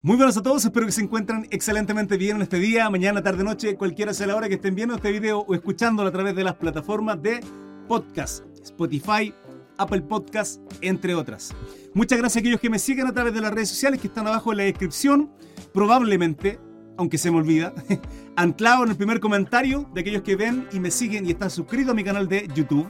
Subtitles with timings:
[0.00, 3.42] Muy buenas a todos, espero que se encuentren excelentemente bien en este día, mañana, tarde,
[3.42, 6.44] noche, cualquiera sea la hora que estén viendo este video o escuchándolo a través de
[6.44, 7.40] las plataformas de
[7.88, 9.34] podcast, Spotify,
[9.76, 11.52] Apple Podcast, entre otras.
[11.94, 14.28] Muchas gracias a aquellos que me siguen a través de las redes sociales que están
[14.28, 15.32] abajo en la descripción,
[15.74, 16.60] probablemente,
[16.96, 17.74] aunque se me olvida,
[18.36, 21.90] anclado en el primer comentario de aquellos que ven y me siguen y están suscritos
[21.90, 22.88] a mi canal de YouTube,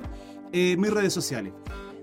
[0.53, 1.55] eh, mis redes sociales.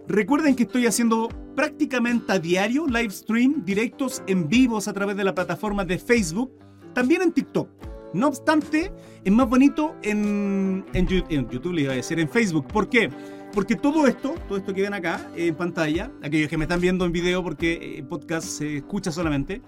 [0.07, 5.23] Recuerden que estoy haciendo prácticamente a diario live stream, directos en vivos a través de
[5.23, 6.51] la plataforma de Facebook,
[6.93, 7.67] también en TikTok.
[8.13, 8.91] No obstante,
[9.23, 12.67] es más bonito en, YouTube, le iba a decir, en Facebook.
[12.67, 13.09] ¿Por qué?
[13.51, 17.03] Porque todo esto, todo esto que ven acá en pantalla, aquellos que me están viendo
[17.05, 19.61] en video porque en podcast se escucha solamente,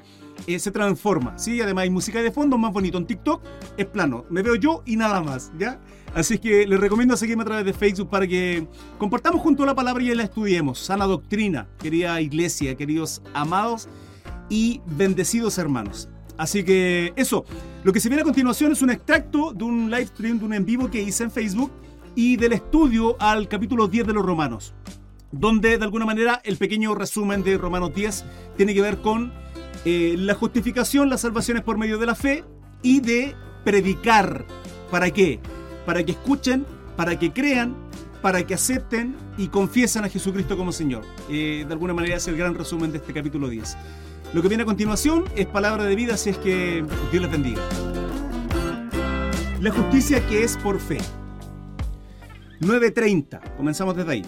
[0.45, 1.61] eh, se transforma, ¿sí?
[1.61, 2.97] Además hay música de fondo más bonito.
[2.97, 3.41] En TikTok
[3.77, 5.79] es plano, me veo yo y nada más, ¿ya?
[6.13, 10.03] Así que les recomiendo seguirme a través de Facebook para que compartamos junto la palabra
[10.03, 10.79] y la estudiemos.
[10.79, 13.87] Sana doctrina, querida iglesia, queridos amados
[14.49, 16.09] y bendecidos hermanos.
[16.37, 17.45] Así que eso,
[17.83, 20.53] lo que se viene a continuación es un extracto de un live stream, de un
[20.53, 21.71] en vivo que hice en Facebook
[22.15, 24.73] y del estudio al capítulo 10 de los Romanos,
[25.31, 29.33] donde de alguna manera el pequeño resumen de Romanos 10 tiene que ver con
[29.89, 32.43] eh, la justificación, las salvaciones por medio de la fe
[32.81, 34.45] y de predicar.
[34.91, 35.39] ¿Para qué?
[35.85, 36.65] Para que escuchen,
[36.97, 37.73] para que crean,
[38.21, 41.05] para que acepten y confiesen a Jesucristo como Señor.
[41.29, 43.77] Eh, de alguna manera es el gran resumen de este capítulo 10.
[44.33, 47.61] Lo que viene a continuación es palabra de vida, si es que Dios les bendiga.
[49.61, 50.97] La justicia que es por fe.
[52.59, 53.55] 9.30.
[53.55, 54.25] Comenzamos desde ahí.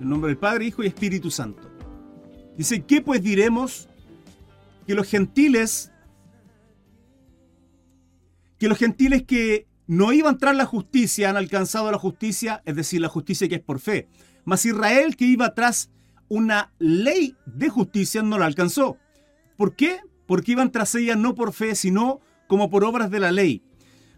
[0.00, 1.70] En nombre del Padre, Hijo y Espíritu Santo.
[2.56, 3.88] Dice, ¿qué pues diremos
[4.88, 5.92] que los gentiles,
[8.58, 13.02] que los gentiles que no iban tras la justicia han alcanzado la justicia, es decir,
[13.02, 14.08] la justicia que es por fe.
[14.46, 15.90] Mas Israel que iba tras
[16.28, 18.96] una ley de justicia no la alcanzó.
[19.58, 20.00] ¿Por qué?
[20.26, 23.62] Porque iban tras ella no por fe, sino como por obras de la ley.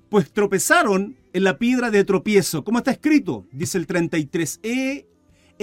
[0.09, 2.63] Pues tropezaron en la piedra de tropiezo.
[2.63, 3.45] ¿Cómo está escrito?
[3.51, 4.61] Dice el 33.
[4.63, 5.09] He,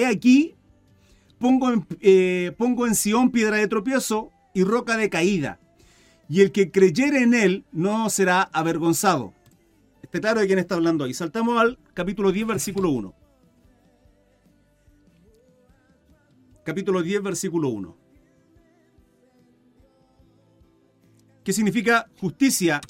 [0.06, 0.56] aquí,
[1.40, 5.59] pongo eh, pongo en Sión piedra de tropiezo, y roca de caída,
[6.28, 9.35] y el que creyere en él no será avergonzado.
[10.01, 11.13] Está claro de quién está hablando ahí.
[11.13, 13.13] Saltamos al capítulo 10, versículo 1.
[16.66, 17.96] Capítulo 10, versículo 1.
[21.44, 22.81] ¿Qué significa justicia?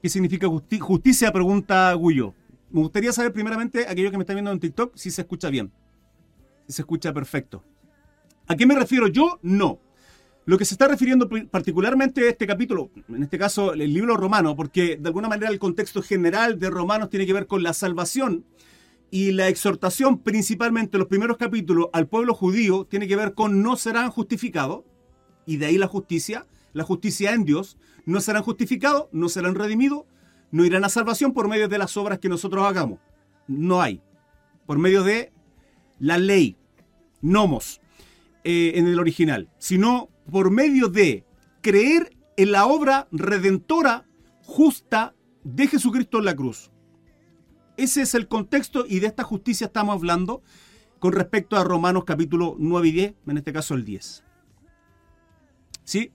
[0.00, 0.48] ¿Qué significa
[0.80, 1.30] justicia?
[1.30, 2.34] Pregunta Gullo.
[2.70, 5.70] Me gustaría saber primeramente, aquellos que me están viendo en TikTok, si se escucha bien
[6.70, 7.64] se escucha perfecto.
[8.46, 9.38] ¿A qué me refiero yo?
[9.42, 9.80] No.
[10.46, 14.56] Lo que se está refiriendo particularmente a este capítulo, en este caso el libro romano,
[14.56, 18.44] porque de alguna manera el contexto general de Romanos tiene que ver con la salvación
[19.10, 23.62] y la exhortación principalmente en los primeros capítulos al pueblo judío tiene que ver con
[23.62, 24.84] no serán justificados,
[25.46, 27.76] y de ahí la justicia, la justicia en Dios,
[28.06, 30.04] no serán justificados, no serán redimidos,
[30.52, 33.00] no irán a salvación por medio de las obras que nosotros hagamos.
[33.46, 34.00] No hay.
[34.66, 35.32] Por medio de
[35.98, 36.56] la ley,
[37.20, 37.80] nomos,
[38.44, 41.24] eh, en el original, sino por medio de
[41.60, 44.06] creer en la obra redentora
[44.42, 45.14] justa
[45.44, 46.70] de Jesucristo en la cruz.
[47.76, 50.42] Ese es el contexto y de esta justicia estamos hablando
[50.98, 54.24] con respecto a Romanos capítulo 9 y 10, en este caso el 10.
[55.84, 56.12] ¿Sí?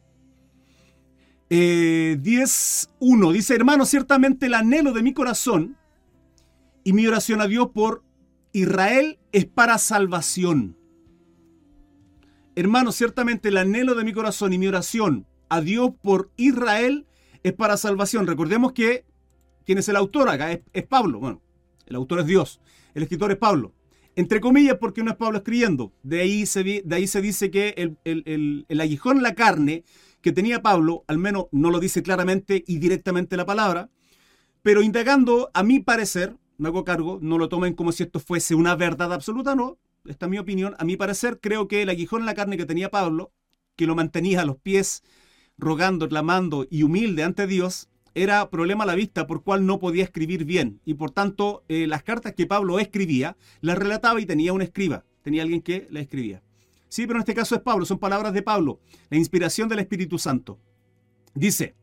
[1.49, 5.77] Eh, 10.1 dice, hermano, ciertamente el anhelo de mi corazón
[6.83, 8.03] y mi oración a Dios por
[8.51, 10.77] Israel es para salvación.
[12.55, 17.05] Hermano, ciertamente el anhelo de mi corazón y mi oración a Dios por Israel
[17.43, 18.27] es para salvación.
[18.27, 19.05] Recordemos que
[19.66, 21.19] quién es el autor acá es, Pablo.
[21.19, 21.41] Bueno,
[21.85, 22.61] el autor es Dios,
[22.93, 23.73] el escritor es Pablo.
[24.16, 25.91] Entre comillas, porque no es Pablo escribiendo.
[26.01, 29.83] De ahí se, de ahí se dice que el, el, el aguijón la carne
[30.22, 33.89] que tenía Pablo, al menos no lo dice claramente y directamente la palabra,
[34.63, 38.55] pero indagando, a mi parecer, me hago cargo, no lo tomen como si esto fuese
[38.55, 39.77] una verdad absoluta, no.
[40.07, 40.75] Esta es mi opinión.
[40.77, 43.31] A mi parecer, creo que el aguijón en la carne que tenía Pablo,
[43.75, 45.03] que lo mantenía a los pies,
[45.57, 50.03] rogando, clamando y humilde ante Dios, era problema a la vista por cual no podía
[50.03, 50.79] escribir bien.
[50.85, 55.03] Y por tanto, eh, las cartas que Pablo escribía, las relataba y tenía un escriba,
[55.22, 56.41] tenía alguien que la escribía.
[56.87, 58.79] Sí, pero en este caso es Pablo, son palabras de Pablo,
[59.09, 60.59] la inspiración del Espíritu Santo.
[61.34, 61.75] Dice,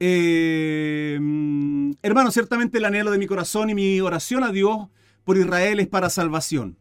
[0.00, 1.14] eh,
[2.02, 4.88] hermano, ciertamente el anhelo de mi corazón y mi oración a Dios
[5.24, 6.76] por Israel es para salvación.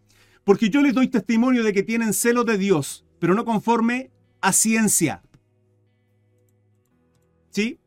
[0.48, 4.54] Porque yo les doy testimonio de que tienen celo de Dios, pero no conforme a
[4.54, 5.22] ciencia.
[7.50, 7.82] ¿Sí?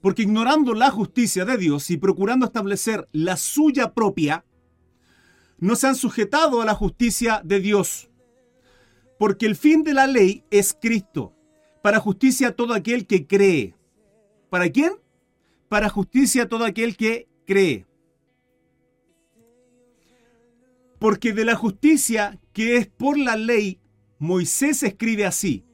[0.00, 4.44] Porque ignorando la justicia de Dios y procurando establecer la suya propia,
[5.58, 8.08] no se han sujetado a la justicia de Dios,
[9.18, 11.34] Porque el fin de la ley es Cristo,
[11.82, 13.74] para justicia todo aquel que cree.
[14.50, 14.92] ¿Para quién?
[15.68, 17.89] Para justicia todo aquel que cree.
[21.00, 23.80] Porque de la justicia que es por la ley,
[24.18, 25.64] Moisés escribe así.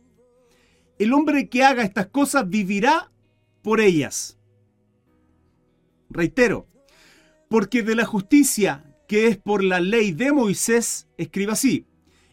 [1.00, 3.10] El hombre que haga estas cosas vivirá
[3.60, 4.38] por ellas.
[6.08, 6.68] Reitero,
[7.50, 11.86] porque de la justicia que es por la ley de Moisés, escribe así.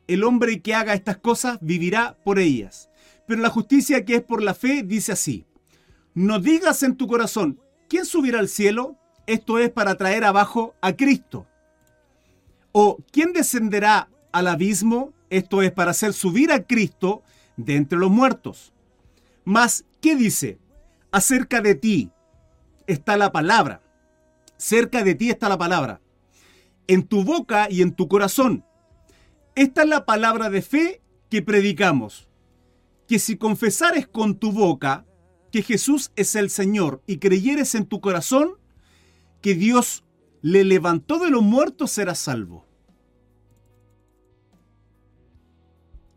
[0.07, 2.91] El hombre que haga estas cosas vivirá por ellas.
[3.27, 5.47] Pero la justicia que es por la fe dice así.
[6.13, 7.59] No digas en tu corazón,
[7.89, 8.99] ¿quién subirá al cielo?
[9.25, 11.47] Esto es para traer abajo a Cristo.
[12.73, 15.13] ¿O quién descenderá al abismo?
[15.29, 17.21] Esto es para hacer subir a Cristo
[17.55, 18.73] de entre los muertos.
[19.45, 20.57] Mas, ¿qué dice?
[21.11, 22.11] Acerca de ti
[22.87, 23.81] está la palabra.
[24.57, 26.01] Cerca de ti está la palabra.
[26.87, 28.65] En tu boca y en tu corazón.
[29.53, 32.27] Esta es la palabra de fe que predicamos.
[33.07, 35.05] Que si confesares con tu boca
[35.51, 38.57] que Jesús es el Señor y creyeres en tu corazón
[39.41, 40.03] que Dios
[40.41, 42.62] le levantó de los muertos, será salvo.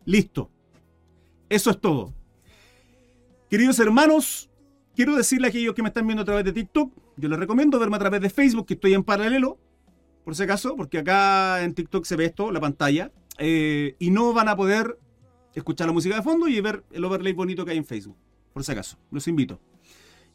[0.07, 0.49] Listo.
[1.49, 2.13] Eso es todo.
[3.49, 4.49] Queridos hermanos,
[4.95, 7.77] quiero decirle a aquellos que me están viendo a través de TikTok, yo les recomiendo
[7.77, 9.57] verme a través de Facebook, que estoy en paralelo,
[10.23, 14.31] por si acaso, porque acá en TikTok se ve esto, la pantalla, eh, y no
[14.31, 14.97] van a poder
[15.53, 18.15] escuchar la música de fondo y ver el overlay bonito que hay en Facebook,
[18.53, 19.59] por si acaso, los invito.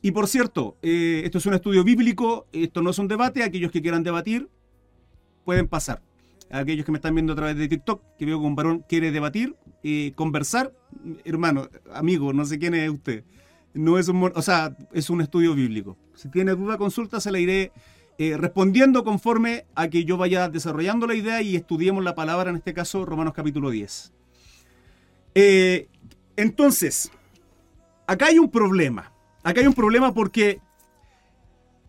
[0.03, 3.73] Y por cierto, eh, esto es un estudio bíblico, esto no es un debate, aquellos
[3.73, 4.51] que quieran debatir
[5.47, 6.03] pueden pasar.
[6.53, 9.11] Aquellos que me están viendo a través de TikTok, que veo que un varón quiere
[9.11, 10.73] debatir, y conversar,
[11.25, 13.25] hermano, amigo, no sé quién es usted.
[13.75, 15.97] No es un, o sea, es un estudio bíblico.
[16.15, 17.73] Si tiene duda, consulta, se la iré
[18.19, 22.57] eh, respondiendo conforme a que yo vaya desarrollando la idea y estudiemos la palabra, en
[22.57, 24.13] este caso, Romanos capítulo 10.
[25.35, 25.89] Eh,
[26.37, 27.11] entonces,
[28.07, 29.11] acá hay un problema.
[29.43, 30.61] Acá hay un problema porque,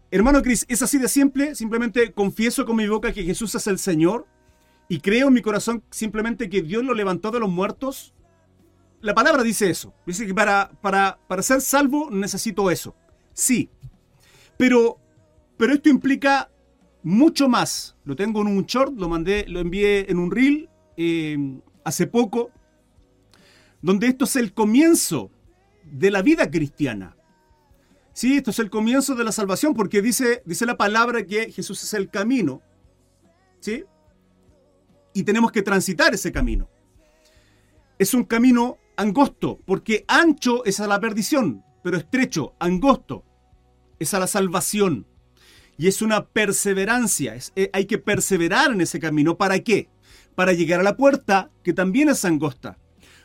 [0.09, 1.53] hermano Cris, es así de simple.
[1.53, 4.25] Simplemente confieso con mi boca que Jesús es el Señor
[4.93, 8.13] y creo en mi corazón simplemente que Dios lo levantó de los muertos.
[9.01, 9.91] La palabra dice eso.
[10.05, 12.95] Dice que para, para, para ser salvo necesito eso.
[13.33, 13.71] Sí.
[14.55, 14.99] Pero,
[15.57, 16.51] pero esto implica
[17.01, 17.95] mucho más.
[18.03, 21.39] Lo tengo en un short, lo mandé, lo envié en un reel eh,
[21.83, 22.51] hace poco,
[23.81, 25.31] donde esto es el comienzo
[25.85, 27.17] de la vida cristiana.
[28.13, 31.81] Sí, esto es el comienzo de la salvación porque dice, dice la palabra que Jesús
[31.81, 32.61] es el camino.
[33.59, 33.85] ¿Sí?
[35.13, 36.69] Y tenemos que transitar ese camino.
[37.99, 43.23] Es un camino angosto porque ancho es a la perdición, pero estrecho, angosto,
[43.99, 45.07] es a la salvación.
[45.77, 49.37] Y es una perseverancia, eh, hay que perseverar en ese camino.
[49.37, 49.89] ¿Para qué?
[50.35, 52.77] Para llegar a la puerta que también es angosta.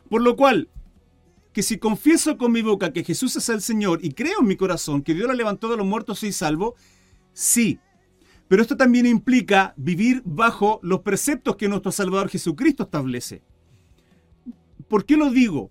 [0.09, 0.71] Por lo cual,
[1.53, 4.57] que si confieso con mi boca que Jesús es el Señor y creo en mi
[4.57, 6.75] corazón que Dios lo levantó de los muertos, soy salvo,
[7.33, 7.79] sí.
[8.49, 13.43] Pero esto también implica vivir bajo los preceptos que nuestro Salvador Jesucristo establece.
[14.89, 15.71] ¿Por qué lo digo?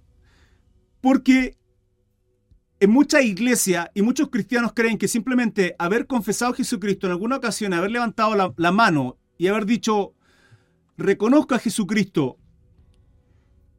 [1.02, 1.58] Porque
[2.80, 7.38] en mucha iglesia y muchos cristianos creen que simplemente haber confesado a Jesucristo en alguna
[7.38, 10.14] ocasión, haber levantado la, la mano y haber dicho,
[10.98, 12.38] reconozco a Jesucristo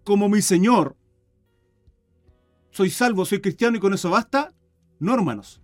[0.03, 0.97] como mi Señor,
[2.71, 4.52] soy salvo, soy cristiano y con eso basta.
[4.99, 5.61] No, hermanos.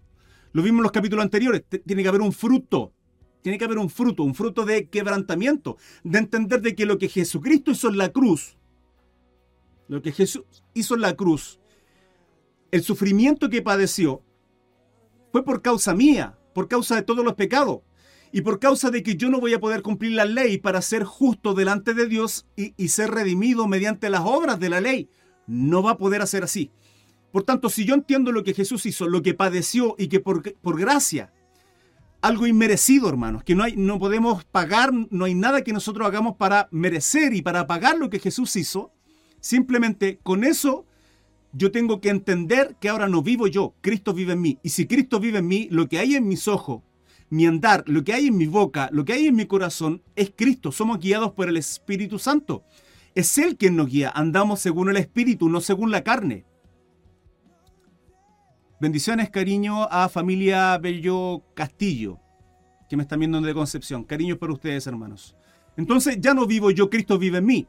[0.52, 1.64] Lo vimos en los capítulos anteriores.
[1.86, 2.92] Tiene que haber un fruto.
[3.44, 7.10] Tiene que haber un fruto, un fruto de quebrantamiento, de entender de que lo que
[7.10, 8.56] Jesucristo hizo en la cruz,
[9.86, 11.60] lo que Jesús hizo en la cruz,
[12.70, 14.22] el sufrimiento que padeció,
[15.30, 17.82] fue por causa mía, por causa de todos los pecados,
[18.32, 21.04] y por causa de que yo no voy a poder cumplir la ley para ser
[21.04, 25.10] justo delante de Dios y, ser redimido mediante las obras de la ley.
[25.46, 26.70] No va a poder hacer así.
[27.30, 30.80] Por tanto, si yo entiendo lo que Jesús hizo, lo que padeció y que por
[30.80, 31.30] gracia,
[32.24, 36.36] algo inmerecido, hermanos, que no, hay, no podemos pagar, no hay nada que nosotros hagamos
[36.36, 38.92] para merecer y para pagar lo que Jesús hizo,
[39.40, 40.86] simplemente con eso
[41.52, 44.58] yo tengo que entender que ahora no vivo yo, Cristo vive en mí.
[44.62, 46.82] Y si Cristo vive en mí, lo que hay en mis ojos,
[47.28, 50.32] mi andar, lo que hay en mi boca, lo que hay en mi corazón, es
[50.34, 50.72] Cristo.
[50.72, 52.64] Somos guiados por el Espíritu Santo.
[53.14, 54.10] Es Él quien nos guía.
[54.14, 56.46] Andamos según el Espíritu, no según la carne.
[58.84, 62.20] Bendiciones, cariño a familia Bello Castillo,
[62.86, 64.04] que me están viendo de Concepción.
[64.04, 65.34] Cariño para ustedes, hermanos.
[65.78, 67.66] Entonces ya no vivo yo, Cristo vive en mí.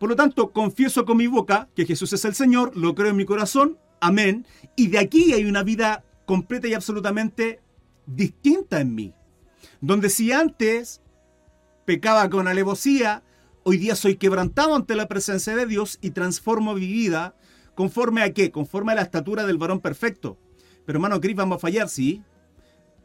[0.00, 3.16] Por lo tanto, confieso con mi boca que Jesús es el Señor, lo creo en
[3.16, 4.44] mi corazón, amén.
[4.74, 7.60] Y de aquí hay una vida completa y absolutamente
[8.04, 9.14] distinta en mí.
[9.80, 11.00] Donde si antes
[11.84, 13.22] pecaba con alevosía,
[13.68, 17.34] Hoy día soy quebrantado ante la presencia de Dios y transformo mi vida
[17.74, 18.52] conforme a qué?
[18.52, 20.38] Conforme a la estatura del varón perfecto.
[20.86, 22.22] Pero hermano Cris, vamos a fallar, sí.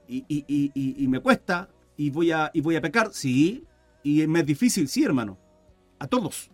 [0.08, 3.66] Y, y, me cuesta, y voy, a, y voy a pecar, sí.
[4.04, 5.38] Y me es difícil, sí, hermano.
[6.00, 6.52] A todos.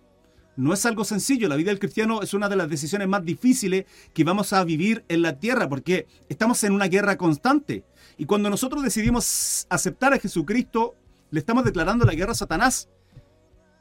[0.56, 1.48] No es algo sencillo.
[1.48, 5.06] La vida del cristiano es una de las decisiones más difíciles que vamos a vivir
[5.08, 7.84] en la tierra porque estamos en una guerra constante.
[8.18, 10.96] Y cuando nosotros decidimos aceptar a Jesucristo,
[11.30, 12.90] le estamos declarando la guerra a Satanás,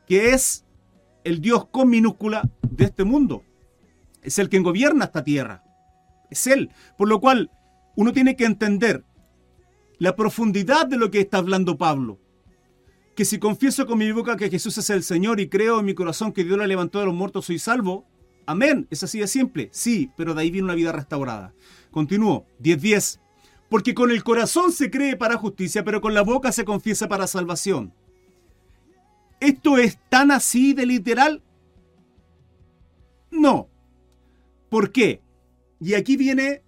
[0.06, 0.64] que es
[1.24, 3.42] el Dios con minúscula de este mundo.
[4.22, 5.65] Es el quien gobierna esta tierra.
[6.30, 6.70] Es Él.
[6.96, 7.50] Por lo cual,
[7.94, 9.04] uno tiene que entender
[9.98, 12.18] la profundidad de lo que está hablando Pablo
[13.16, 15.94] que si confieso con mi boca que Jesús es el Señor y creo en mi
[15.94, 18.04] corazón que Dios lo levantó de los muertos, soy salvo.
[18.44, 18.86] Amén.
[18.90, 19.70] Es así de simple.
[19.72, 21.54] Sí, pero de ahí viene una vida restaurada.
[21.90, 22.44] Continúo.
[22.60, 23.18] 10.10.
[23.70, 27.26] Porque con el corazón se cree para justicia, pero con la boca se confiesa para
[27.26, 27.94] salvación.
[29.40, 31.42] ¿Esto es tan así de literal?
[33.30, 33.70] No.
[34.68, 35.22] ¿Por qué?
[35.80, 36.62] Y aquí viene,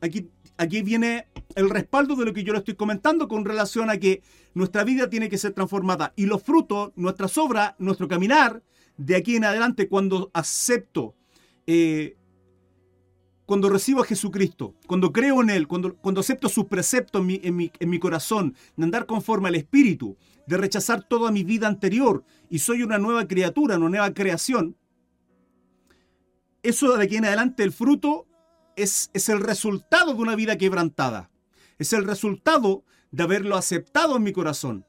[0.00, 3.98] aquí, aquí viene el respaldo de lo que yo le estoy comentando con relación a
[3.98, 4.22] que
[4.54, 8.62] nuestra vida tiene que ser transformada y los frutos, nuestras obras, nuestro caminar,
[8.96, 11.14] de aquí en adelante, cuando acepto,
[11.66, 12.16] eh,
[13.44, 17.40] cuando recibo a Jesucristo, cuando creo en Él, cuando, cuando acepto sus preceptos en mi,
[17.42, 21.66] en, mi, en mi corazón, de andar conforme al Espíritu, de rechazar toda mi vida
[21.66, 24.76] anterior y soy una nueva criatura, una nueva creación,
[26.62, 28.26] eso de aquí en adelante, el fruto
[28.76, 31.30] es, es el resultado de una vida quebrantada.
[31.78, 34.86] Es el resultado de haberlo aceptado en mi corazón.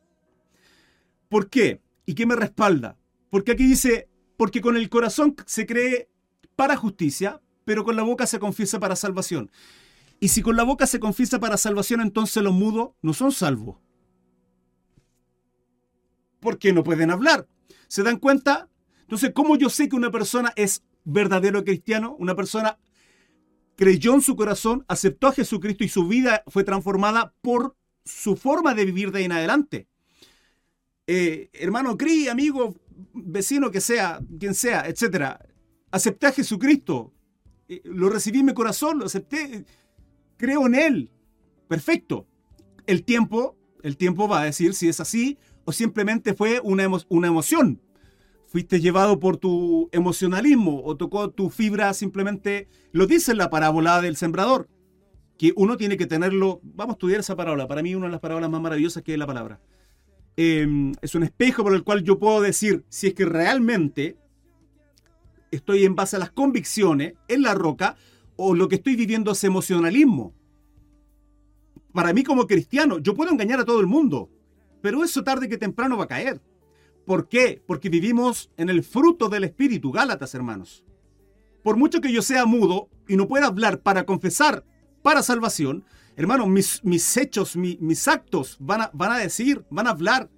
[1.29, 1.81] ¿Por qué?
[2.05, 2.97] ¿Y qué me respalda?
[3.29, 6.09] Porque aquí dice, porque con el corazón se cree
[6.55, 9.51] para justicia, pero con la boca se confiesa para salvación.
[10.19, 13.77] Y si con la boca se confiesa para salvación, entonces los mudos no son salvos.
[16.39, 17.47] Porque no pueden hablar.
[17.87, 18.69] ¿Se dan cuenta?
[19.01, 22.15] Entonces, ¿cómo yo sé que una persona es verdadero cristiano?
[22.19, 22.77] Una persona
[23.77, 28.73] creyó en su corazón, aceptó a Jesucristo y su vida fue transformada por su forma
[28.73, 29.87] de vivir de ahí en adelante.
[31.05, 32.75] Eh, hermano Cri, amigo,
[33.13, 35.39] vecino que sea, quien sea, etcétera,
[35.91, 37.13] acepté a Jesucristo,
[37.69, 39.63] eh, lo recibí en mi corazón, lo acepté,
[40.37, 41.11] creo en Él.
[41.67, 42.25] Perfecto.
[42.87, 47.27] El tiempo, el tiempo va a decir si es así o simplemente fue una, una
[47.27, 47.79] emoción.
[48.47, 54.15] Fuiste llevado por tu emocionalismo o tocó tu fibra simplemente, lo dice la parábola del
[54.15, 54.69] sembrador
[55.37, 58.21] que uno tiene que tenerlo, vamos a estudiar esa parábola, para mí una de las
[58.21, 59.59] palabras más maravillosas que es la palabra.
[60.35, 64.17] Em, es un espejo por el cual yo puedo decir si es que realmente
[65.51, 67.95] estoy en base a las convicciones en la roca
[68.35, 70.33] o lo que estoy viviendo es emocionalismo.
[71.93, 74.29] Para mí como cristiano, yo puedo engañar a todo el mundo,
[74.81, 76.41] pero eso tarde que temprano va a caer.
[77.07, 77.63] ¿Por qué?
[77.65, 80.83] Porque vivimos en el fruto del Espíritu, Gálatas, hermanos.
[81.63, 84.65] Por mucho que yo sea mudo y no pueda hablar para confesar
[85.03, 85.85] para salvación,
[86.17, 86.81] hermano, mis,
[87.15, 90.29] hechos, mis actos van a, van a decir, van a hablar.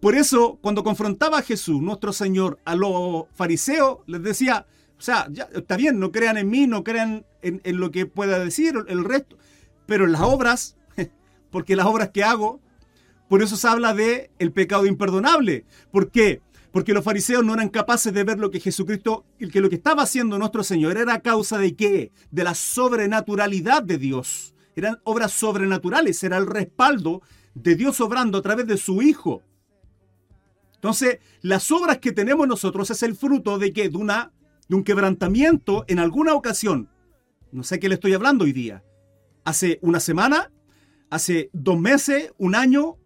[0.00, 4.66] Por eso, cuando confrontaba a Jesús, nuestro Señor, a los fariseos, les decía,
[4.98, 8.38] o sea, ya, está bien, no crean en mí, no crean en, lo que pueda
[8.38, 9.36] decir el resto,
[9.84, 10.78] pero en las obras,
[11.50, 12.62] porque las obras que hago,
[13.28, 15.64] por eso se habla de el pecado imperdonable.
[15.90, 16.40] ¿Por qué?
[16.72, 20.02] Porque los fariseos no eran capaces de ver lo que Jesucristo, que lo que estaba
[20.02, 22.12] haciendo nuestro Señor era a causa de qué?
[22.30, 24.54] De la sobrenaturalidad de Dios.
[24.76, 27.22] Eran obras sobrenaturales, era el respaldo
[27.54, 29.42] de Dios obrando a través de su Hijo.
[30.74, 33.88] Entonces, las obras que tenemos nosotros es el fruto de qué?
[33.88, 34.28] De,
[34.68, 36.88] de un quebrantamiento en alguna ocasión.
[37.50, 38.84] No sé qué le estoy hablando hoy día.
[39.44, 40.52] Hace una semana,
[41.10, 42.96] hace dos meses, un año,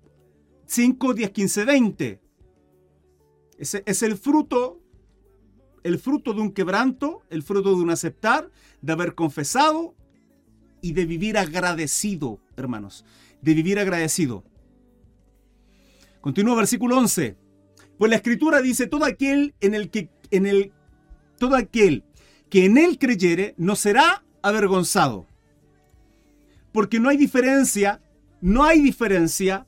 [0.73, 2.23] cinco, diez, quince, veinte
[3.63, 4.81] es, el fruto,
[5.85, 8.51] el fruto de un quebranto, el fruto de un aceptar,
[8.81, 9.95] de haber confesado
[10.81, 13.05] y de vivir agradecido, hermanos,
[13.41, 14.43] de vivir agradecido.
[16.21, 17.37] Continúa versículo 11.
[17.99, 20.73] Pues la escritura dice, todo aquel en el que en el
[21.39, 22.05] todo aquel
[22.49, 25.27] que en él creyere no será avergonzado.
[26.73, 28.01] Porque no hay diferencia,
[28.41, 29.67] no hay diferencia,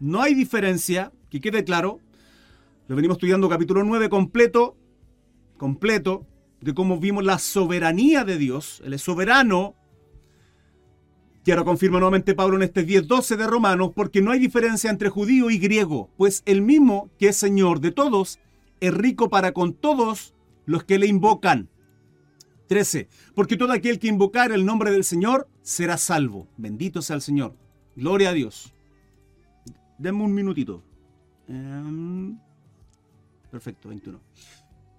[0.00, 2.00] no hay diferencia, que quede claro,
[2.86, 4.76] lo venimos estudiando capítulo 9 completo,
[5.56, 6.26] completo,
[6.60, 8.82] de cómo vimos la soberanía de Dios.
[8.84, 9.74] Él es soberano.
[11.44, 15.10] Y ahora confirma nuevamente Pablo en este 10.12 de Romanos, porque no hay diferencia entre
[15.10, 18.38] judío y griego, pues el mismo que es Señor de todos,
[18.80, 20.34] es rico para con todos
[20.64, 21.68] los que le invocan.
[22.68, 23.08] 13.
[23.34, 26.48] Porque todo aquel que invocar el nombre del Señor será salvo.
[26.56, 27.54] Bendito sea el Señor.
[27.94, 28.73] Gloria a Dios.
[30.04, 30.82] Denme un minutito.
[31.48, 32.38] Em,
[33.50, 34.20] perfecto, 21.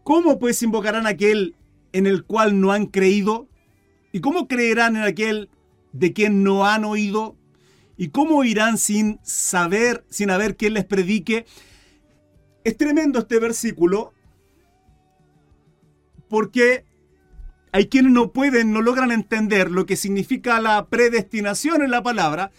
[0.03, 1.55] ¿Cómo pues invocarán aquel
[1.93, 3.47] en el cual no han creído?
[4.12, 5.51] ¿Y cómo creerán en aquel
[5.93, 7.35] de quien no han oído?
[7.97, 11.45] ¿Y cómo irán sin saber, sin haber quien les predique?
[12.63, 14.12] Es tremendo este versículo
[16.29, 16.83] porque
[17.71, 22.50] hay quienes no pueden, no logran entender lo que significa la predestinación en la palabra,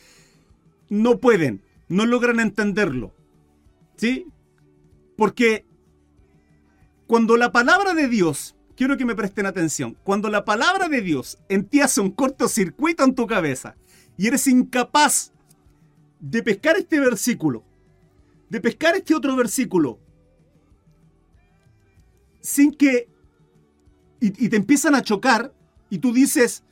[0.89, 3.15] no pueden, no logran entenderlo.
[3.97, 4.27] ¿Sí?
[5.17, 5.65] Porque
[7.07, 11.39] cuando la palabra de Dios, quiero que me presten atención, cuando la palabra de Dios
[11.49, 13.77] en hace un cortocircuito en tu cabeza
[14.17, 15.33] y eres incapaz
[16.21, 17.65] de pescar este versículo,
[18.49, 19.99] de pescar este otro versículo,
[22.41, 23.09] sin que...
[24.19, 25.53] Y, te empiezan a chocar
[25.91, 26.65] y tú dices,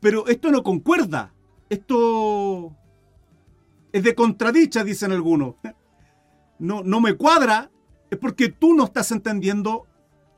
[0.00, 1.32] pero esto no concuerda,
[1.70, 2.76] esto
[3.92, 5.54] es de contradicha, dicen algunos.
[6.58, 7.70] No, no me cuadra,
[8.10, 9.86] es porque tú no estás entendiendo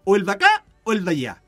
[0.05, 1.45] o el de acá o el de allá.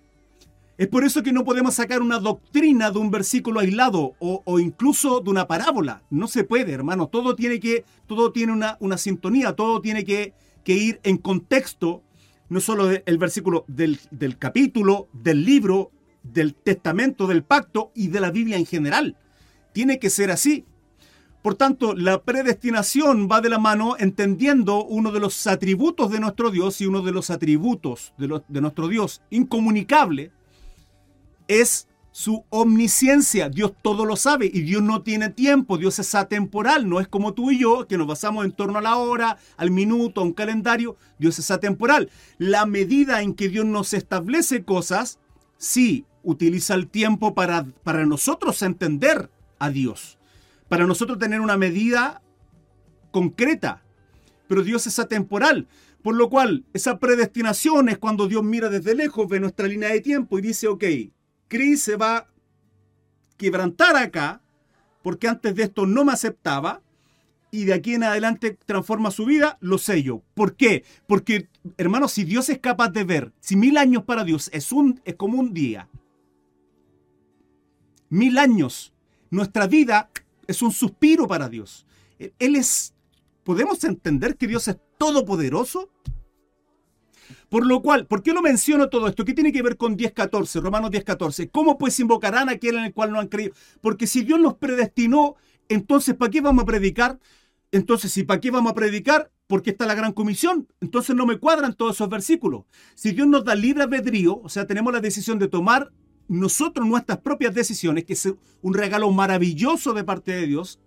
[0.79, 5.21] Es por eso que no podemos sacar una doctrina de un versículo aislado o, incluso
[5.21, 6.03] de una parábola.
[6.11, 7.09] No se puede, hermano.
[7.09, 10.35] Todo tiene que, todo tiene una, una sintonía, todo tiene que,
[10.65, 12.03] que, ir en contexto,
[12.51, 18.21] no solo del versículo del, del capítulo, del libro, del testamento, del pacto y de
[18.21, 19.17] la Biblia en general.
[19.73, 20.67] Tiene que ser así.
[21.47, 26.51] Por tanto, la predestinación va de la mano entendiendo uno de los atributos de nuestro
[26.51, 29.23] Dios y uno de los atributos de, nuestro Dios.
[29.31, 30.33] Incomunicable
[31.47, 33.49] es su omnisciencia.
[33.49, 37.33] Dios todo lo sabe y Dios no tiene tiempo, Dios es atemporal, no es como
[37.33, 40.33] tú y yo que nos basamos en torno a la hora, al minuto, a un
[40.33, 42.11] calendario, Dios es atemporal.
[42.39, 45.21] La medida en que Dios nos establece cosas,
[45.59, 50.16] sí, utiliza el tiempo para, para nosotros entender a Dios
[50.69, 52.23] para nosotros tener una medida
[53.11, 53.83] concreta.
[54.49, 55.69] Pero Dios es atemporal.
[56.03, 60.01] Por lo cual, esa predestinación es cuando Dios mira desde lejos, ve nuestra línea de
[60.01, 60.85] tiempo y dice, ok,
[61.49, 62.29] Cris se va a
[63.37, 64.41] quebrantar acá,
[65.03, 66.81] porque antes de esto no me aceptaba,
[67.51, 70.23] y de aquí en adelante transforma su vida, lo sé yo.
[70.35, 70.85] ¿Por qué?
[71.07, 75.01] Porque, hermanos, si Dios es capaz de ver, si mil años para Dios es, un,
[75.05, 75.89] es como un día,
[78.09, 78.93] mil años,
[79.31, 80.11] nuestra vida
[80.47, 81.87] es un suspiro para Dios.
[82.19, 82.95] Él es,
[83.45, 85.91] ¿podemos entender que Dios es todopoderoso?
[87.49, 89.25] Por lo cual, ¿por qué lo menciono todo esto?
[89.25, 91.51] ¿Qué tiene que ver con 10.14, Romanos 10.14?
[91.51, 93.55] ¿Cómo pues invocarán a aquel en el cual no han creído?
[93.81, 95.37] Porque si Dios nos predestinó,
[95.69, 97.19] entonces ¿para qué vamos a predicar?
[97.73, 100.69] Entonces, si para qué vamos a predicar, porque está la gran comisión.
[100.81, 102.65] Entonces no me cuadran todos esos versículos.
[102.95, 105.93] Si Dios nos da libre albedrío, o sea, tenemos la decisión de tomar
[106.29, 108.29] nosotros nuestras propias decisiones, que es
[108.63, 110.81] un regalo maravilloso de parte de Dios,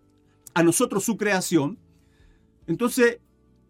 [0.53, 1.77] a nosotros su creación,
[2.67, 3.19] entonces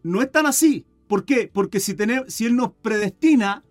[0.03, 0.85] no es tan así.
[1.07, 1.49] ¿Por qué?
[1.51, 1.95] Porque si,
[2.27, 3.63] si Él nos predestina,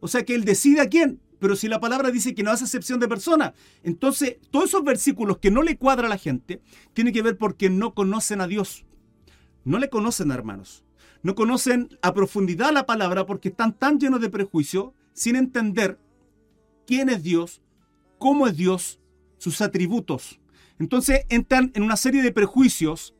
[0.00, 2.64] o sea que Él decide a quién, pero si la palabra dice que no hace
[2.64, 6.60] excepción de persona, entonces todos esos versículos que no le cuadra a la gente,
[6.92, 8.84] tienen que ver porque no conocen a Dios.
[9.64, 10.84] No le conocen, hermanos.
[11.22, 15.98] No conocen a profundidad la palabra porque están tan llenos de prejuicio sin entender
[16.92, 17.62] quién es Dios,
[18.18, 19.00] cómo es Dios,
[19.38, 20.38] sus atributos.
[20.78, 23.14] Entonces entran en una serie de prejuicios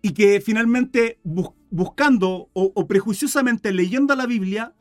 [0.00, 4.76] y que finalmente buscando o, prejuiciosamente leyendo la Biblia,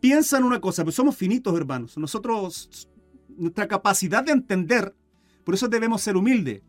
[0.00, 2.88] piensan una cosa, pues somos finitos hermanos, nosotros,
[3.28, 4.96] nuestra capacidad de entender,
[5.44, 6.62] por eso debemos ser humildes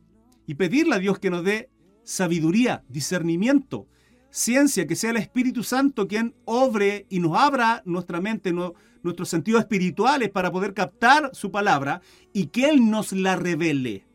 [0.45, 1.69] y pedirle a Dios que nos dé
[2.03, 3.87] sabiduría, discernimiento,
[4.29, 9.29] ciencia, que sea el Espíritu Santo quien obre y nos abra nuestra mente, no, nuestros
[9.29, 14.05] sentidos espirituales para poder captar su palabra y que Él nos la revele.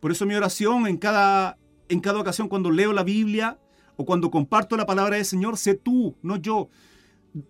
[0.00, 1.56] Por eso mi oración en cada,
[1.88, 3.58] en cada ocasión cuando leo la Biblia
[3.96, 6.68] o cuando comparto la palabra del Señor, sé tú, no yo.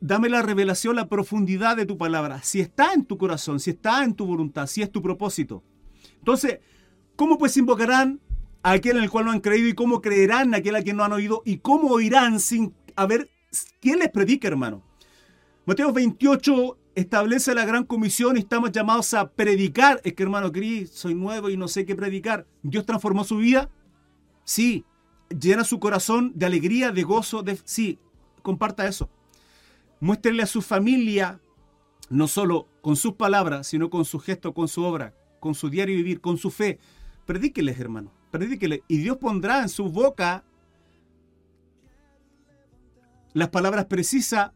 [0.01, 2.43] Dame la revelación, la profundidad de tu palabra.
[2.43, 5.63] Si está en tu corazón, si está en tu voluntad, si es tu propósito.
[6.19, 6.61] Entonces,
[7.17, 8.21] ¿cómo pues invocarán
[8.63, 10.97] a aquel en el cual no han creído y cómo creerán a aquel a quien
[10.97, 13.31] no han oído y cómo oirán sin haber
[13.81, 14.83] quién les predica, hermano?
[15.67, 19.99] Mateo 28 establece la gran comisión y estamos llamados a predicar.
[20.05, 22.47] Es que hermano Cris, soy nuevo y no sé qué predicar.
[22.63, 23.71] ¿Dios transformó su vida?
[24.45, 24.85] Sí.
[25.31, 27.43] ¿Llena su corazón de alegría, de gozo?
[27.43, 27.59] De...
[27.65, 27.99] Sí,
[28.43, 29.09] comparta eso.
[30.01, 31.41] Muéstrele a su familia,
[32.11, 35.97] no solo con sus palabras, sino con su gesto, con su obra, con su diario
[35.97, 36.79] vivir, con su fe.
[37.25, 38.13] Predíqueles, hermano.
[38.31, 38.81] Predíqueles.
[38.87, 40.45] Y Dios pondrá en su boca
[43.33, 44.53] las palabras precisas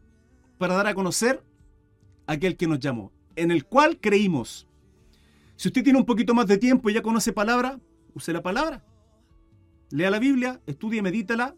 [0.59, 1.41] para dar a conocer
[2.27, 4.67] aquel que nos llamó, en el cual creímos.
[5.55, 7.79] Si usted tiene un poquito más de tiempo y ya conoce palabra,
[8.13, 8.83] use la palabra.
[9.89, 11.55] Lea la Biblia, estudie, medítala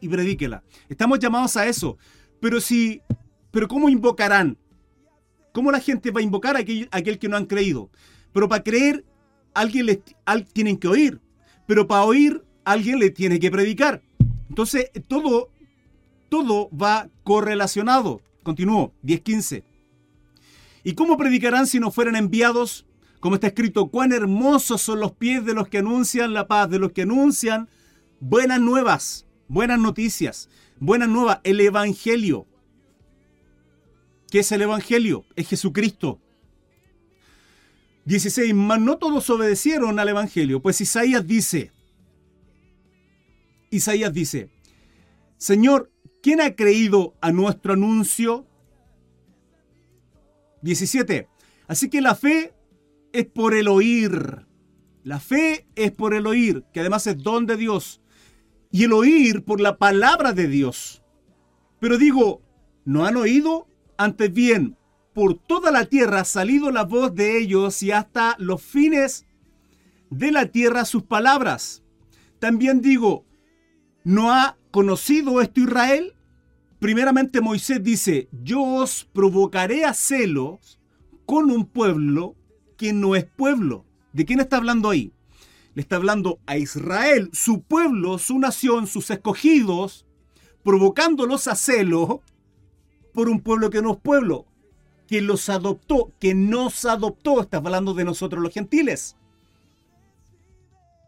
[0.00, 0.62] y predíquela.
[0.88, 1.96] Estamos llamados a eso.
[2.40, 3.00] Pero si,
[3.50, 4.56] pero ¿cómo invocarán?
[5.52, 7.90] ¿Cómo la gente va a invocar a aquel, que no han creído?
[8.32, 9.04] Pero para creer,
[9.54, 9.98] alguien les
[10.52, 11.20] tienen que oír.
[11.66, 14.02] Pero para oír, alguien le tiene que predicar.
[14.48, 15.50] Entonces, todo,
[16.28, 18.20] todo va correlacionado.
[18.42, 19.62] Continúo, 10.15.
[20.84, 22.86] ¿Y cómo predicarán si no fueran enviados?
[23.20, 26.78] Como está escrito, cuán hermosos son los pies de los que anuncian la paz, de
[26.78, 27.68] los que anuncian
[28.20, 32.46] buenas nuevas, buenas noticias, buenas nuevas, el Evangelio.
[34.30, 35.24] ¿Qué es el Evangelio?
[35.36, 36.20] Es Jesucristo.
[38.04, 38.54] 16.
[38.54, 41.72] Mas no todos obedecieron al Evangelio, pues Isaías dice,
[43.70, 44.48] Isaías dice,
[45.36, 45.90] Señor,
[46.22, 48.46] ¿quién ha creído a nuestro anuncio?
[50.62, 51.28] 17.
[51.66, 52.54] Así que la fe
[53.12, 54.46] es por el oír.
[55.04, 58.02] La fe es por el oír, que además es don de Dios.
[58.70, 61.02] Y el oír por la palabra de Dios.
[61.80, 62.42] Pero digo,
[62.84, 63.66] ¿no han oído?
[63.96, 64.76] Antes bien,
[65.14, 69.26] por toda la tierra ha salido la voz de ellos y hasta los fines
[70.10, 71.82] de la tierra sus palabras.
[72.38, 73.24] También digo,
[74.04, 76.14] ¿no ha conocido esto Israel?
[76.78, 80.78] Primeramente Moisés dice, yo os provocaré a celos
[81.26, 82.36] con un pueblo
[82.76, 83.84] que no es pueblo.
[84.12, 85.12] ¿De quién está hablando ahí?
[85.74, 90.06] Le está hablando a Israel, su pueblo, su nación, sus escogidos,
[90.62, 92.22] provocándolos a celo
[93.12, 94.46] por un pueblo que no es pueblo,
[95.06, 97.40] que los adoptó, que nos adoptó.
[97.40, 99.16] Está hablando de nosotros los gentiles.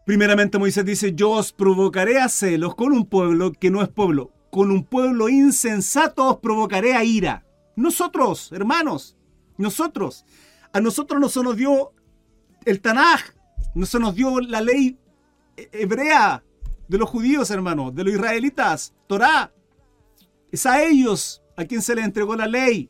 [0.05, 4.31] Primeramente Moisés dice, yo os provocaré a celos con un pueblo que no es pueblo.
[4.49, 7.45] Con un pueblo insensato os provocaré a ira.
[7.75, 9.15] Nosotros, hermanos,
[9.57, 10.25] nosotros.
[10.73, 11.93] A nosotros no se nos dio
[12.65, 13.21] el Tanaj,
[13.75, 14.97] no se nos dio la ley
[15.55, 16.43] hebrea
[16.87, 19.53] de los judíos, hermanos, de los israelitas, Torah.
[20.51, 22.89] Es a ellos a quien se les entregó la ley.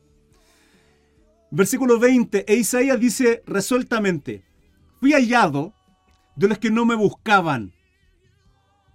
[1.52, 4.46] Versículo 20, e Isaías dice resueltamente,
[5.00, 5.74] fui hallado
[6.42, 7.72] de los que no me buscaban.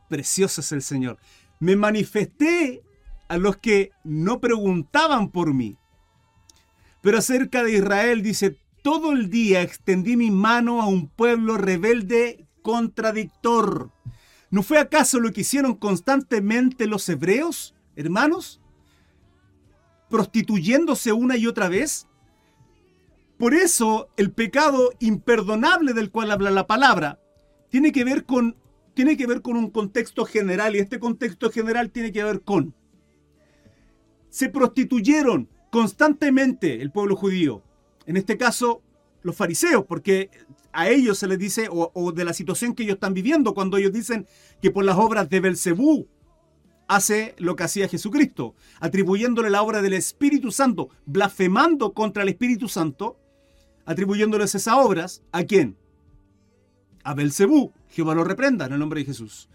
[0.09, 1.19] Precioso es el Señor.
[1.61, 2.83] Me manifesté
[3.29, 5.79] a los que no preguntaban por mí.
[7.03, 12.49] Pero acerca de Israel dice, todo el día extendí mi mano a un pueblo rebelde
[12.63, 13.93] contradictor.
[14.51, 18.61] ¿No fue acaso lo que hicieron constantemente los hebreos, hermanos?
[20.11, 22.09] Prostituyéndose una y otra vez.
[23.39, 27.21] Por eso el pecado imperdonable del cual habla la palabra
[27.77, 28.57] tiene que ver con,
[28.95, 32.75] tiene que ver con un contexto general y este contexto general tiene que ver con
[34.31, 37.62] se prostituyeron constantemente el pueblo judío.
[38.07, 38.81] En este caso,
[39.21, 40.31] los fariseos, porque
[40.73, 43.93] a ellos se les dice, o, de la situación que ellos están viviendo, cuando ellos
[43.93, 44.27] dicen
[44.62, 46.09] que por las obras de Belcebú
[46.89, 52.69] hace lo que hacía Jesucristo, atribuyéndole la obra del Espíritu Santo, blasfemando contra el Espíritu
[52.69, 53.19] Santo,
[53.85, 55.77] atribuyéndoles esas obras, ¿a quién?
[57.07, 57.73] A Belcebú.
[57.88, 59.49] Jehová lo reprenda en el nombre de Jesús.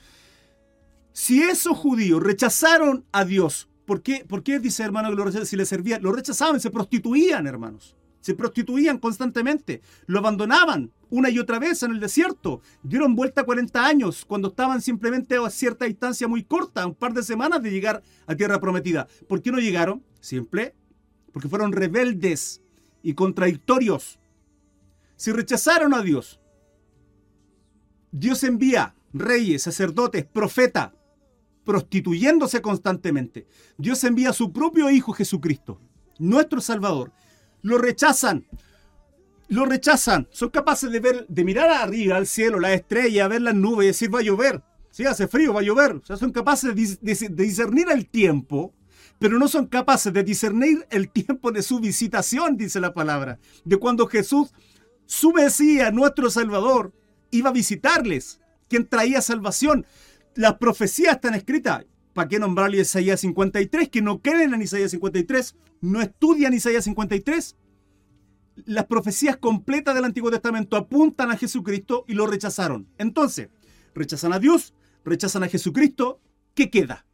[1.11, 5.65] Si esos judíos rechazaron a Dios, ¿por qué, ¿por qué dice hermano que si le
[5.65, 6.01] servían?
[6.01, 7.95] Lo rechazaban, se prostituían, hermanos.
[8.21, 12.61] Se prostituían constantemente, lo abandonaban una y otra vez en el desierto.
[12.83, 17.23] Dieron vuelta 40 años cuando estaban simplemente a cierta distancia muy corta, un par de
[17.23, 19.07] semanas de llegar a tierra prometida.
[19.27, 20.03] ¿Por qué no llegaron?
[20.19, 20.75] Simple,
[21.33, 22.61] porque fueron rebeldes
[23.01, 24.19] y contradictorios.
[25.15, 26.40] Si rechazaron a Dios,
[28.11, 30.91] Dios envía reyes, sacerdotes, profetas,
[31.63, 33.47] prostituyéndose constantemente.
[33.77, 35.79] Dios envía a su propio Hijo Jesucristo,
[36.19, 37.11] nuestro Salvador.
[37.61, 38.45] Lo rechazan.
[39.47, 40.27] Lo rechazan.
[40.31, 43.87] Son capaces de ver, de mirar arriba al cielo, la estrella, ver las nubes y
[43.87, 44.61] decir va a llover.
[44.89, 45.93] Sí, hace frío, va a llover.
[45.93, 48.73] O sea, son capaces de, de discernir el tiempo,
[49.19, 53.39] pero no son capaces de discernir el tiempo de su visitación, dice la palabra.
[53.63, 54.53] De cuando Jesús,
[55.05, 56.91] su Mesías, nuestro Salvador,
[57.31, 59.85] iba a visitarles, quien traía salvación.
[60.35, 61.85] Las profecías están escritas.
[62.13, 63.89] ¿Para qué nombrarle Isaías 53?
[63.89, 67.55] Que no creen en Isaías 53, no estudian Isaías 53.
[68.65, 72.89] Las profecías completas del Antiguo Testamento apuntan a Jesucristo y lo rechazaron.
[72.97, 73.49] Entonces,
[73.95, 74.73] rechazan a Dios,
[75.05, 76.19] rechazan a Jesucristo.
[76.53, 77.05] ¿Qué queda?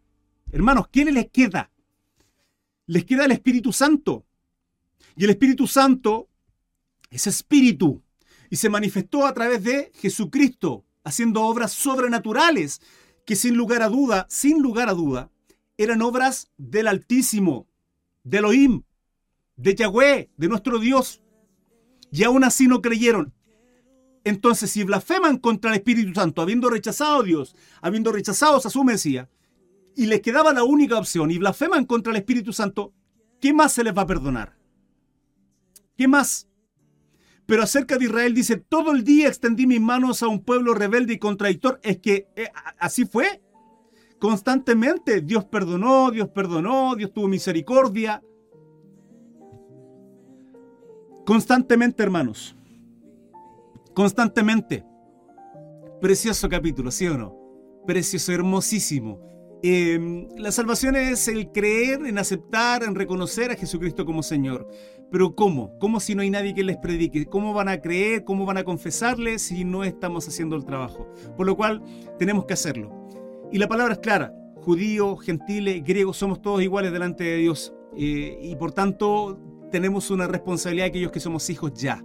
[0.51, 1.71] Hermanos, ¿quién les queda?
[2.87, 4.25] Les queda el Espíritu Santo.
[5.15, 6.29] Y el Espíritu Santo
[7.09, 8.03] es espíritu
[8.49, 12.81] y se manifestó a través de Jesucristo, haciendo obras sobrenaturales
[13.25, 15.31] que sin lugar a duda, sin lugar a duda,
[15.77, 17.67] eran obras del Altísimo,
[18.23, 18.83] de Elohim,
[19.55, 21.21] de Yahweh, de nuestro Dios.
[22.11, 23.33] Y aún así no creyeron.
[24.23, 28.83] Entonces, si blasfeman contra el Espíritu Santo, habiendo rechazado a Dios, habiendo rechazado a su
[28.83, 29.29] Mesías,
[29.95, 32.93] y les quedaba la única opción y blasfeman contra el Espíritu Santo,
[33.39, 34.57] ¿qué más se les va a perdonar?
[35.97, 36.47] ¿Qué más?
[37.47, 41.13] Pero acerca de Israel dice, todo el día extendí mis manos a un pueblo rebelde
[41.13, 41.79] y contradictor.
[41.81, 43.41] Es que eh, así fue.
[44.19, 48.21] Constantemente Dios perdonó, Dios perdonó, Dios tuvo misericordia.
[51.25, 52.55] Constantemente, hermanos.
[53.93, 54.85] Constantemente.
[56.01, 57.35] Precioso capítulo, ¿sí o no?
[57.85, 59.21] Precioso, hermosísimo.
[59.63, 64.67] Em, la salvación es el creer, en aceptar, en reconocer a Jesucristo como Señor.
[65.11, 65.77] Pero ¿cómo?
[65.79, 67.25] ¿Cómo si no hay nadie que les predique?
[67.25, 68.23] ¿Cómo van a creer?
[68.23, 71.11] ¿Cómo van a confesarle si no estamos haciendo el trabajo?
[71.35, 71.81] Por lo cual
[72.19, 73.09] tenemos que hacerlo.
[73.51, 74.33] Y la palabra es clara.
[74.61, 77.73] Judíos, gentiles, griegos, somos todos iguales delante de Dios.
[77.95, 79.39] Eh, y por tanto
[79.71, 82.03] tenemos una responsabilidad aquellos que somos hijos ya.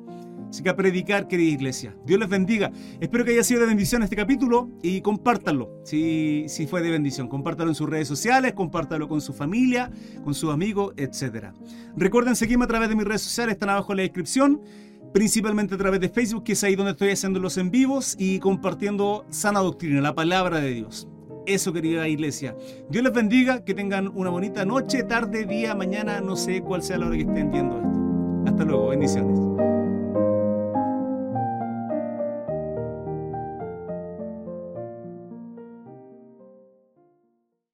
[0.52, 1.96] Así que a predicar, querida iglesia.
[2.04, 2.70] Dios les bendiga.
[3.00, 7.26] Espero que haya sido de bendición este capítulo y compártanlo si, si fue de bendición.
[7.26, 9.90] Compártalo en sus redes sociales, compártalo con su familia,
[10.22, 11.54] con sus amigos, etc.
[11.96, 14.60] Recuerden seguirme a través de mis redes sociales, están abajo en la descripción.
[15.14, 18.38] Principalmente a través de Facebook, que es ahí donde estoy haciendo los en vivos y
[18.38, 21.08] compartiendo sana doctrina, la palabra de Dios.
[21.46, 22.54] Eso, querida iglesia.
[22.90, 26.98] Dios les bendiga, que tengan una bonita noche, tarde, día, mañana, no sé cuál sea
[26.98, 28.50] la hora que estén viendo esto.
[28.50, 29.81] Hasta luego, bendiciones.